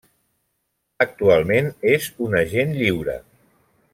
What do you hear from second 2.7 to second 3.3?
lliure.